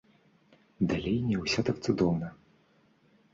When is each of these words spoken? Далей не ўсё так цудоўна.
Далей 0.93 1.17
не 1.27 1.37
ўсё 1.43 1.59
так 1.69 1.77
цудоўна. 1.85 2.27